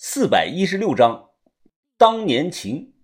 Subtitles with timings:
[0.00, 1.30] 四百一十六章，
[1.96, 2.94] 当年情。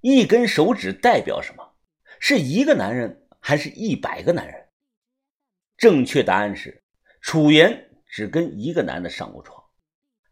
[0.00, 1.74] 一根手指代表什么？
[2.20, 4.68] 是一个男人，还是一百个男人？
[5.76, 6.84] 正确答案是：
[7.20, 9.60] 楚原只跟一个男的上过床，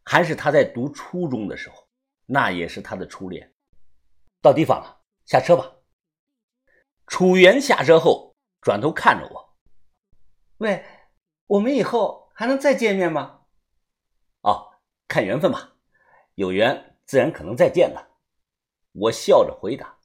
[0.04, 1.88] 还是他在读初中的时候，
[2.24, 3.52] 那也是他的初恋。
[4.40, 5.78] 到地方了，下车吧。
[7.08, 9.56] 楚原下车后，转头看着我
[10.58, 10.84] ：“喂，
[11.48, 13.46] 我们以后还能再见面吗？”
[14.42, 14.74] 哦。
[15.08, 15.74] 看缘分吧，
[16.34, 18.16] 有缘自然可能再见了。
[18.92, 19.98] 我笑着回答。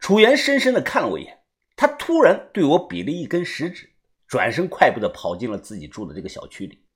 [0.00, 1.42] 楚原深深的看了我一眼，
[1.76, 3.92] 他突然对我比了一根食指，
[4.26, 6.86] 转身快步的跑进了自己住的这个小区里。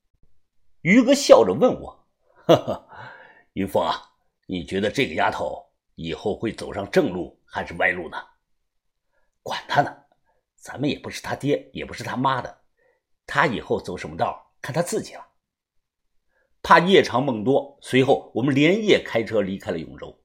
[0.82, 2.08] 于哥笑着问我
[2.46, 2.88] ：“呵呵，
[3.54, 3.94] 云峰啊，
[4.46, 8.16] 你觉得这个丫头以后会走上正路还是歪路呢？”
[9.42, 9.96] 管他呢，
[10.56, 12.62] 咱们也不是他爹，也不是他妈的，
[13.26, 15.26] 他以后走什么道，看他自己了。
[16.62, 20.16] 怕夜长梦多，随后我们连夜开车离开了永州。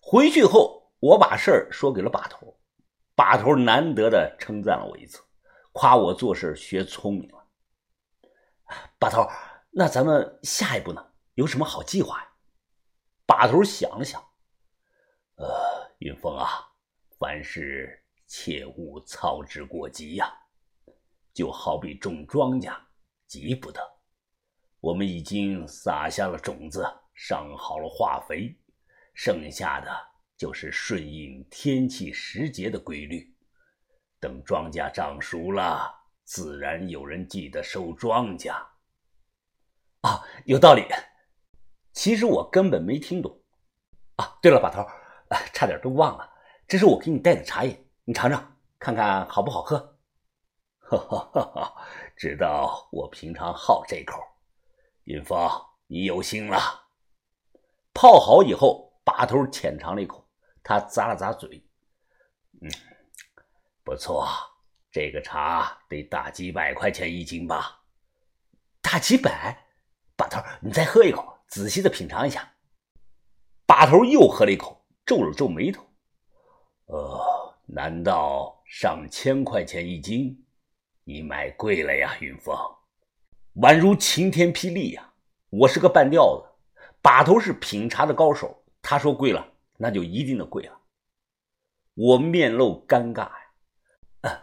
[0.00, 2.58] 回去后，我把事儿说给了把头，
[3.14, 5.22] 把头难得的称赞了我一次，
[5.72, 7.46] 夸我做事学聪明了。
[8.98, 9.28] 把头，
[9.70, 11.06] 那咱们下一步呢？
[11.34, 12.28] 有什么好计划呀？
[13.26, 14.20] 把头想了想，
[15.36, 15.46] 呃，
[15.98, 16.66] 云峰啊，
[17.18, 20.32] 凡事切勿操之过急呀，
[21.34, 22.74] 就好比种庄稼，
[23.26, 23.97] 急不得。
[24.80, 28.56] 我们已经撒下了种子，上好了化肥，
[29.12, 29.90] 剩下的
[30.36, 33.34] 就是顺应天气时节的规律。
[34.20, 35.92] 等庄稼长熟了，
[36.24, 38.52] 自然有人记得收庄稼。
[40.02, 40.84] 啊，有道理。
[41.92, 43.36] 其实我根本没听懂。
[44.14, 44.86] 啊，对了，把头，
[45.52, 46.30] 差点都忘了，
[46.68, 49.98] 这是我给你带的茶叶，你尝尝，看看好不好喝。
[50.88, 51.86] 哈哈哈哈！
[52.16, 54.22] 知道我平常好这口。
[55.08, 55.50] 云峰，
[55.86, 56.58] 你有心了。
[57.94, 60.28] 泡好以后，把头浅尝了一口，
[60.62, 61.66] 他咂了咂嘴，
[62.60, 62.70] 嗯，
[63.82, 64.28] 不错，
[64.90, 67.80] 这个茶得大几百块钱一斤吧？
[68.82, 69.66] 大几百？
[70.14, 72.46] 把头，你再喝一口，仔细的品尝一下。
[73.64, 75.86] 把头又喝了一口，皱了皱眉头，
[76.84, 80.44] 呃，难道上千块钱一斤？
[81.04, 82.54] 你买贵了呀，云峰。
[83.60, 85.12] 宛如晴天霹雳呀！
[85.50, 88.64] 我是个半吊子，把头是品茶的高手。
[88.80, 89.44] 他说贵了，
[89.76, 90.78] 那就一定的贵了。
[91.94, 93.32] 我面露尴尬呀，
[94.20, 94.40] 呃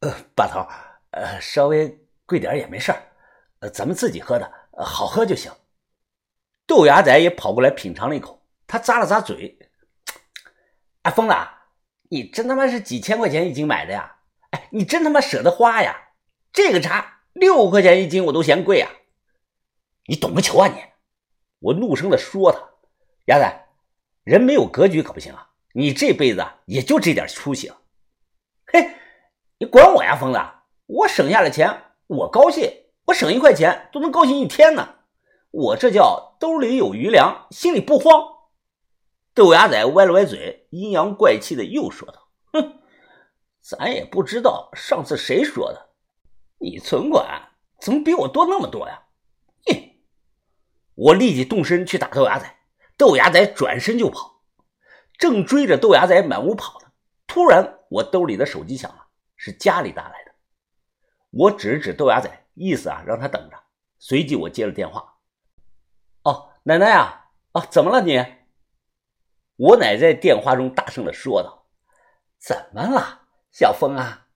[0.00, 0.64] 呃，把头，
[1.10, 2.94] 呃，稍微贵点也没事
[3.58, 5.50] 呃，咱们自己喝的，好喝就行。
[6.64, 9.58] 豆芽仔也跑过来品尝了一口，他咂了咂嘴，
[11.02, 11.34] 哎，疯子，
[12.10, 14.18] 你真他妈是几千块钱一斤买的呀？
[14.50, 16.10] 哎，你真他妈舍得花呀？
[16.52, 17.21] 这个茶。
[17.32, 18.90] 六块钱一斤，我都嫌贵啊！
[20.06, 20.74] 你懂个球啊你！
[21.60, 22.58] 我怒声的说他，
[23.26, 23.66] 鸭仔，
[24.24, 25.50] 人没有格局可不行啊！
[25.74, 27.78] 你这辈子也就这点出息了。
[28.66, 28.90] 嘿，
[29.58, 30.40] 你管我呀，疯子！
[30.86, 32.70] 我省下的钱，我高兴，
[33.06, 34.96] 我省一块钱都能高兴一天呢。
[35.50, 38.26] 我这叫兜里有余粮，心里不慌。
[39.34, 42.80] 豆芽仔歪了歪嘴，阴阳怪气的又说道：“哼，
[43.60, 45.90] 咱也不知道上次谁说的。”
[46.62, 47.50] 你存款
[47.80, 49.02] 怎么比我多那么多呀？
[49.66, 49.74] 哼！
[50.94, 52.56] 我立即动身去打豆芽仔，
[52.96, 54.44] 豆芽仔转身就跑，
[55.18, 56.92] 正追着豆芽仔满屋跑呢。
[57.26, 60.32] 突然，我兜里的手机响了，是家里打来的。
[61.30, 63.56] 我指了指豆芽仔，意思啊让他等着。
[63.98, 65.16] 随即我接了电话。
[66.22, 68.24] 哦，奶奶啊，啊，怎么了你？
[69.56, 71.66] 我奶在电话中大声的说道
[72.38, 74.28] ：“怎么了，小峰啊？”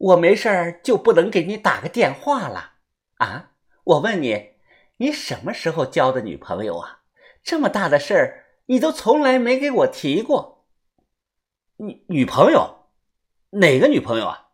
[0.00, 2.72] 我没事儿就不能给你打个电话了
[3.16, 3.50] 啊？
[3.84, 4.52] 我问你，
[4.96, 7.00] 你什么时候交的女朋友啊？
[7.42, 10.64] 这么大的事儿，你都从来没给我提过。
[11.76, 12.86] 女女朋友？
[13.50, 14.48] 哪个女朋友啊？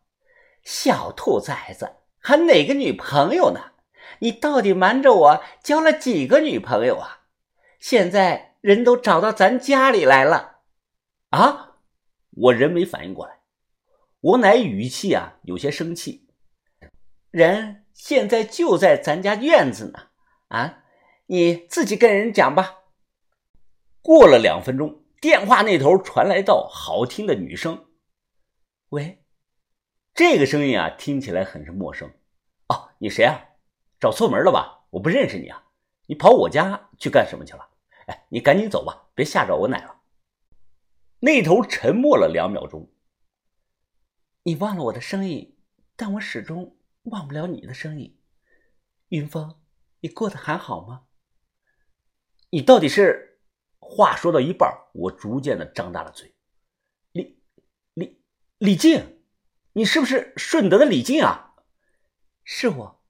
[0.63, 3.71] 小兔崽子，还哪个女朋友呢？
[4.19, 7.21] 你到底瞒着我交了几个女朋友啊？
[7.79, 10.57] 现在人都找到咱家里来了
[11.29, 11.77] 啊！
[12.31, 13.39] 我人没反应过来。
[14.27, 16.27] 我乃语气啊有些生气，
[17.31, 20.09] 人现在就在咱家院子呢，
[20.49, 20.83] 啊，
[21.27, 22.75] 你自己跟人讲吧。
[24.01, 27.85] 过了两分钟，电话那头传来道好听的女声
[28.89, 29.23] ：“喂，
[30.13, 32.11] 这个声音啊听起来很是陌生。
[32.67, 33.45] 哦，你谁啊？
[33.97, 34.87] 找错门了吧？
[34.89, 35.63] 我不认识你啊！
[36.07, 37.69] 你跑我家去干什么去了？
[38.07, 40.01] 哎，你赶紧走吧，别吓着我奶了。”
[41.19, 42.91] 那头沉默了两秒钟。
[44.47, 45.57] 你忘了我的声音，
[45.97, 48.17] 但我始终忘不了你的声音。
[49.09, 49.59] 云峰，
[49.99, 51.03] 你过得还好吗？
[52.51, 53.41] 你到底是？
[53.77, 56.33] 话说到一半，我逐渐的张大了嘴。
[57.11, 57.41] 李
[57.93, 58.21] 李
[58.57, 59.19] 李静，
[59.73, 61.55] 你是不是顺德的李静啊？
[62.45, 63.03] 是我。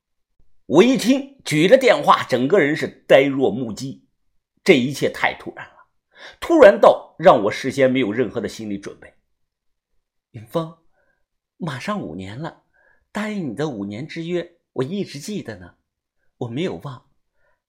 [0.65, 4.07] 我一听，举着电话，整个人是呆若木鸡。
[4.63, 5.87] 这一切太突然了，
[6.39, 9.13] 突然到让我事先没有任何的心理准备。
[10.31, 10.75] 云峰，
[11.57, 12.63] 马上五年了，
[13.11, 15.75] 答应你的五年之约，我一直记得呢，
[16.37, 17.09] 我没有忘。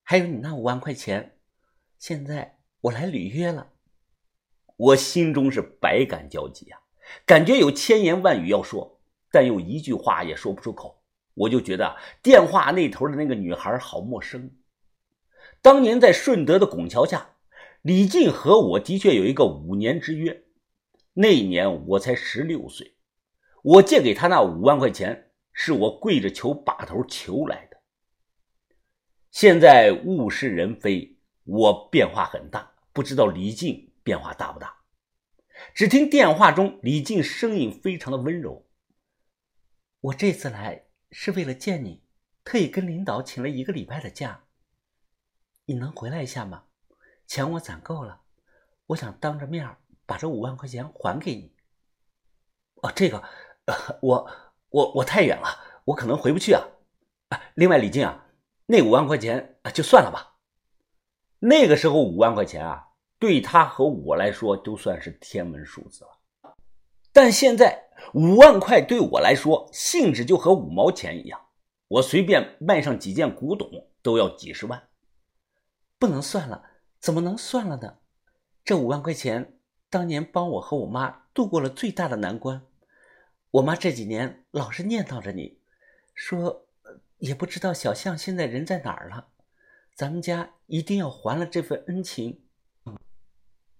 [0.03, 1.37] 还有你那五万块钱，
[1.97, 2.55] 现在。
[2.81, 3.73] 我来履约了，
[4.77, 6.79] 我心中是百感交集啊，
[7.25, 9.01] 感觉有千言万语要说，
[9.33, 11.03] 但又一句话也说不出口。
[11.33, 14.49] 我就觉得电话那头的那个女孩好陌生。
[15.61, 17.35] 当年在顺德的拱桥下，
[17.81, 20.45] 李静和我的确有一个五年之约。
[21.11, 22.95] 那年我才十六岁，
[23.63, 27.77] 我借给他那五万块钱，是我跪着求把头求来的。
[29.31, 31.17] 现在物是人非。
[31.51, 34.83] 我变化很大，不知道李静变化大不大。
[35.73, 38.69] 只听电话中李静声音非常的温柔
[39.99, 42.03] ：“我这次来是为了见你，
[42.43, 44.43] 特意跟领导请了一个礼拜的假。
[45.65, 46.65] 你能回来一下吗？
[47.25, 48.21] 钱我攒够了，
[48.85, 51.55] 我想当着面把这五万块钱还给你。”
[52.83, 53.23] 哦，这个，
[54.01, 54.29] 我
[54.69, 55.47] 我我太远了，
[55.85, 56.63] 我可能回不去啊。
[57.55, 58.25] 另外，李静啊，
[58.65, 60.35] 那五万块钱就算了吧。
[61.39, 62.87] 那个时候五万块钱啊，
[63.17, 66.55] 对他和我来说都算是天文数字了。
[67.11, 71.39] 但现在五万块对我来说性质就和五毛钱一样，
[71.87, 73.69] 我随便卖上几件古董
[74.01, 74.89] 都要几十万。
[75.97, 76.63] 不能算了，
[76.99, 77.97] 怎么能算了呢？
[78.63, 82.61] 这五万块钱当年帮我和我妈度过了最大的难关。
[83.51, 85.59] 我妈这几年老是念叨着你，
[86.13, 86.67] 说
[87.17, 89.29] 也不知道小象现在人在哪儿了。
[89.95, 92.43] 咱们家一定要还了这份恩情。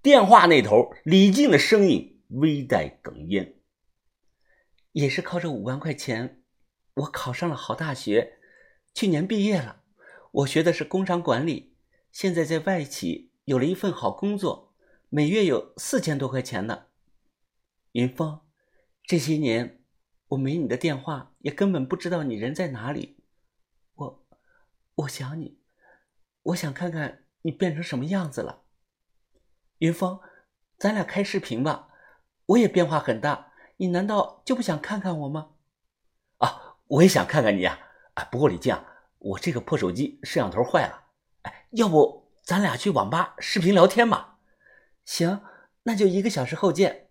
[0.01, 3.57] 电话那头，李静的声音微带哽咽。
[4.94, 6.42] 也是靠这五万块钱，
[6.95, 8.39] 我考上了好大学，
[8.95, 9.83] 去年毕业了。
[10.31, 11.75] 我学的是工商管理，
[12.12, 14.74] 现在在外企有了一份好工作，
[15.10, 16.88] 每月有四千多块钱呢。
[17.92, 18.42] 云峰，
[19.10, 19.82] 这些年
[20.28, 23.18] 我没你的电话，也根本不知道你人在哪里。
[23.96, 24.28] 我，
[24.98, 25.58] 我想你。
[26.44, 28.66] 我想看看你变成什么样子了，
[29.80, 30.20] 云峰，
[30.78, 31.90] 咱俩开视频吧。
[32.46, 35.56] 我也变化很大，你难道就不想看看我吗？
[36.38, 37.80] 啊，我也想看看你呀！
[38.14, 38.80] 啊，不过李静，
[39.18, 41.06] 我这个破手机摄像头坏了，
[41.42, 44.38] 哎，要不咱俩去网吧视频聊天吧？
[45.04, 45.42] 行，
[45.82, 47.09] 那就一个小时后见。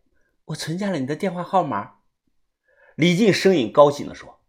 [0.48, 1.96] 我存下了你的电话号码。
[2.94, 4.40] 李静声音高兴地说：“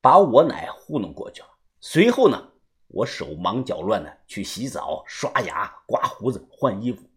[0.00, 1.48] 把我奶糊弄过去了。”
[1.80, 2.48] 随后呢？
[2.88, 7.08] 我手忙脚乱的去洗澡、刷牙、刮胡子、换衣服，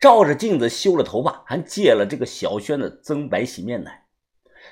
[0.00, 4.06] 照着镜子修了头发，还借了这个小轩的增白洗面奶。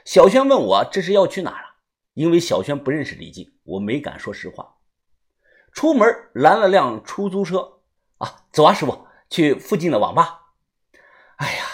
[0.07, 1.77] 小轩问我这是要去哪儿啊？
[2.15, 4.77] 因为小轩不认识李静，我没敢说实话。
[5.73, 7.81] 出门拦了辆出租车，
[8.17, 10.55] 啊，走啊，师傅，去附近的网吧。
[11.37, 11.70] 哎呀。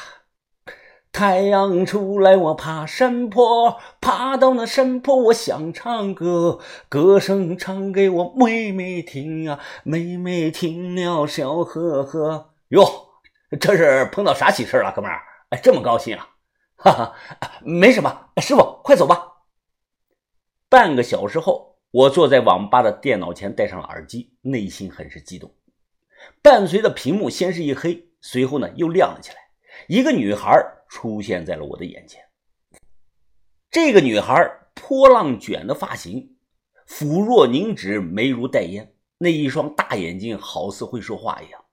[1.16, 6.58] 太阳出来，我爬山坡，爬到那山坡，我想唱歌，
[6.90, 12.52] 歌声唱给我妹妹听啊，妹妹听了笑呵呵。
[12.68, 12.84] 哟，
[13.58, 15.22] 这是碰到啥喜事了，哥们儿？
[15.48, 16.28] 哎，这么高兴啊？
[16.76, 17.14] 哈哈，
[17.64, 19.26] 没什么，师傅，快走吧。
[20.68, 25.50] 半个小时后，我坐在网吧的电脑前，戴上了耳机，内心很是激动。
[26.42, 29.38] 伴随着屏幕先是一黑，随后呢又亮了起来，
[29.88, 30.74] 一个女孩。
[30.88, 32.22] 出现在了我的眼前。
[33.70, 36.36] 这个女孩波浪卷的发型，
[36.86, 41.64] 肤若凝脂，眉如黛烟，那一双大眼睛好似会说话一样。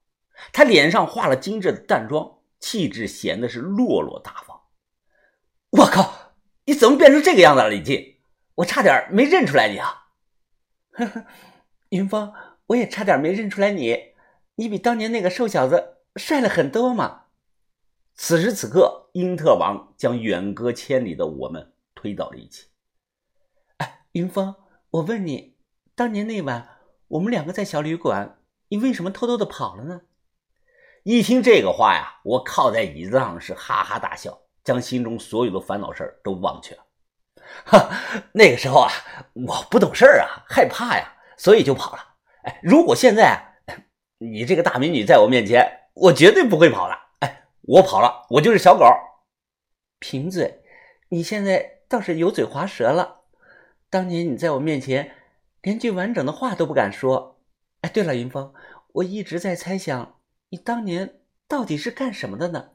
[0.52, 4.62] 她脸上化了精致的淡妆，气质显得是落落大方。
[5.70, 6.34] 我靠，
[6.66, 8.18] 你怎么变成这个样子了，李静？
[8.56, 10.10] 我差点没认出来你啊！
[10.92, 11.26] 呵呵，
[11.90, 12.34] 云峰，
[12.68, 14.14] 我也差点没认出来你，
[14.56, 17.24] 你比当年那个瘦小子帅了很多嘛。
[18.14, 22.66] 此时此刻，英特王将远隔千里的我们推到了一起。
[23.78, 24.56] 哎，云峰，
[24.90, 25.58] 我问你，
[25.94, 26.68] 当年那晚
[27.10, 28.40] 我们两个在小旅馆，
[28.70, 30.02] 你为什么偷偷的跑了呢？
[31.04, 36.84] 一听这个话呀，我靠在椅子上是哈哈大笑，将心中所有的烦恼事都忘却了。
[37.66, 37.92] 哈，
[38.34, 38.92] 那个时候啊，
[39.34, 42.16] 我不懂事啊，害怕呀，所以就跑了。
[42.46, 43.60] 哎，如果现在
[44.18, 47.03] 你这个大美女在我面前，我绝对不会跑了。
[47.66, 48.86] 我跑了，我就是小狗。
[50.00, 50.62] 贫嘴，
[51.10, 53.22] 你现在倒是油嘴滑舌了。
[53.90, 55.16] 当年你在我面前
[55.62, 57.42] 连句完整的话都不敢说。
[57.80, 58.54] 哎，对了，云峰，
[58.96, 62.72] 我一直在猜想，你当年到底是干什么的呢？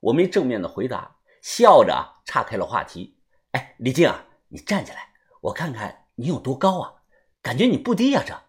[0.00, 3.20] 我没正面的回答，笑着岔开了话题。
[3.52, 5.10] 哎，李静啊，你站起来，
[5.42, 6.94] 我看看你有多高啊？
[7.40, 8.40] 感觉你不低呀，这。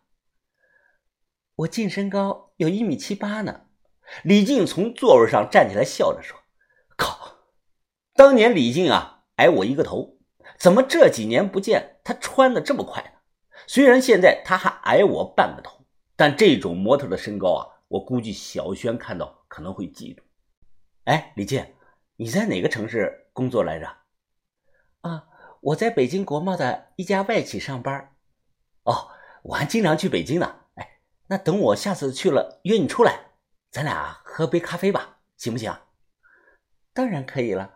[1.55, 3.67] 我净身高有一米七八呢。
[4.23, 6.37] 李静从座位上站起来，笑着说
[6.97, 7.37] ：“靠，
[8.15, 10.17] 当年李静啊矮我一个头，
[10.57, 13.11] 怎么这几年不见她穿的这么快呢？
[13.67, 15.85] 虽然现在她还矮我半个头，
[16.15, 20.19] 但这种模特的身高啊，我估计小轩看到可能会嫉妒。
[21.05, 21.65] 哎，李静，
[22.15, 23.87] 你在哪个城市工作来着？
[25.01, 25.23] 啊，
[25.61, 28.15] 我在北京国贸的一家外企上班。
[28.83, 29.09] 哦，
[29.43, 30.55] 我还经常去北京呢。
[30.75, 33.27] 哎，那等我下次去了，约你出来。”
[33.71, 35.71] 咱俩喝杯咖啡吧，行不行？
[36.91, 37.75] 当然可以了，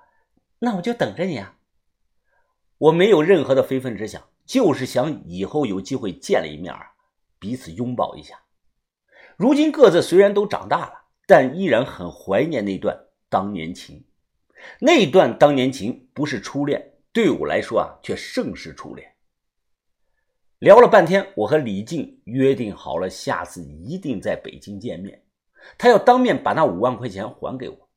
[0.59, 1.57] 那我就等着你啊！
[2.79, 6.75] 我没有任何的非分之想，就是想以后有机会见了一面
[7.37, 8.41] 彼此拥抱一下。
[9.37, 12.97] 如今各自虽然都长大了，但依然很怀念那段
[13.29, 14.03] 当年情。
[14.79, 19.13] 那段当年情不是初恋，对我来说啊，却胜是初恋。
[20.59, 25.22] 聊了半天，我和李静约定好了，下次一定在北京见面。
[25.77, 27.89] 他要当面把那五万块钱还给我。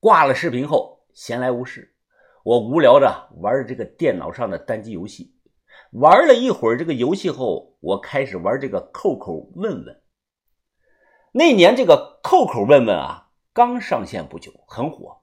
[0.00, 1.94] 挂了视频后，闲来无事，
[2.44, 5.34] 我无聊着玩这个电脑上的单机游戏。
[5.92, 10.02] 玩了一会儿这个游戏后，我开始玩这个扣扣问问。
[11.32, 15.22] 那年这个扣扣问问啊，刚上线不久，很火，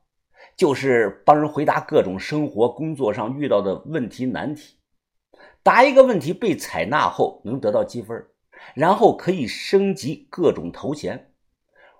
[0.55, 4.77] 就是帮人回答各种生活工作上遇到的问题难题。
[5.63, 8.27] 答一个问题被采纳后，能得到积分，
[8.73, 11.31] 然后可以升级各种头衔。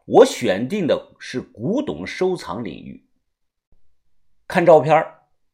[0.05, 3.07] 我选定的是古董收藏领域，
[4.47, 5.03] 看照片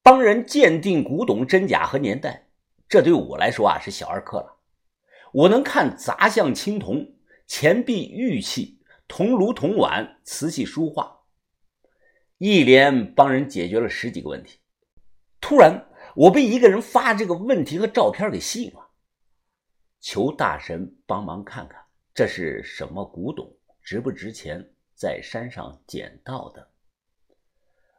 [0.04, 2.50] 帮人鉴定古董真假和年代，
[2.90, 4.58] 这对我来说啊是小儿科了。
[5.32, 7.16] 我能看杂项青铜、
[7.48, 11.22] 钱币、玉器、铜炉、铜碗、瓷器、书画，
[12.38, 14.60] 一连帮人解决了十几个问题。
[15.40, 18.90] 突然，我被一个人发这个问题和照片给吸引了，
[20.02, 21.82] 求大神帮忙看看
[22.14, 23.56] 这是什么古董。
[23.92, 24.70] 值不值钱？
[24.96, 26.70] 在山上捡到的。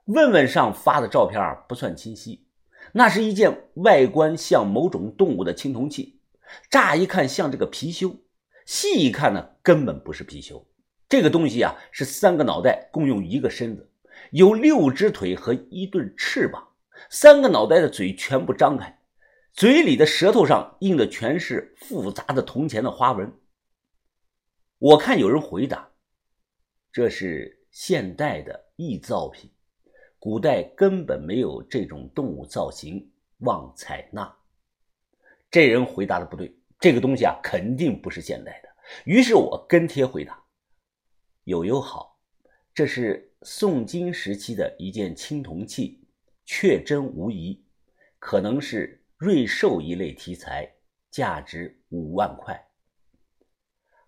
[0.06, 2.46] 问问上发的照片不算清晰，
[2.92, 6.18] 那是一件外观像某种动物的青铜器，
[6.70, 8.16] 乍一看像这个貔貅，
[8.64, 10.64] 细一看呢，根本不是貔貅。
[11.10, 13.90] 这个东西啊，是三个脑袋共用一个身子，
[14.30, 16.68] 有六只腿和一对翅膀，
[17.10, 18.98] 三个脑袋的嘴全部张开，
[19.52, 23.30] 嘴里的舌头上印的全是复杂的铜钱的花纹。
[24.82, 25.88] 我看有人回答
[26.90, 29.48] ：“这是现代的异造品，
[30.18, 33.08] 古代根本没有这种动物造型，
[33.38, 34.36] 望采纳。”
[35.48, 38.68] 这人回答的不对，这个东西啊肯定不是现代的。
[39.04, 40.42] 于是我跟帖回答
[41.46, 42.18] ：“友友好，
[42.74, 46.04] 这是宋金时期的一件青铜器，
[46.44, 47.64] 确真无疑，
[48.18, 50.68] 可能是瑞兽一类题材，
[51.08, 52.60] 价值五万块。”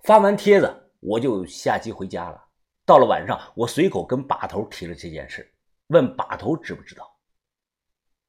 [0.04, 2.48] 发完帖子，我就下机回家了。
[2.84, 5.50] 到了晚上，我随口跟把头提了这件事，
[5.86, 7.10] 问把头知不知道。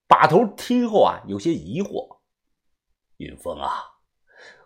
[0.08, 2.18] 把头听后啊，有些疑惑
[3.20, 3.84] ：“云峰啊，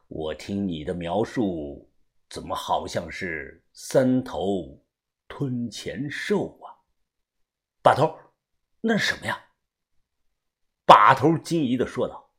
[0.07, 1.91] 我听你的描述，
[2.29, 4.79] 怎么好像是三头
[5.27, 6.69] 吞钱兽啊？”
[7.81, 8.15] 把头，
[8.81, 9.35] 那是什么呀？
[10.85, 12.29] 把头惊疑的说道：“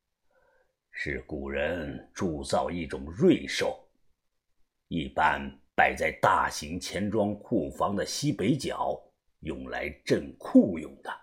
[0.93, 3.77] 是古人铸造一种瑞兽。”
[4.91, 5.41] 一般
[5.77, 9.01] 摆在大型钱庄库房的西北角，
[9.43, 11.17] 用来镇库用的。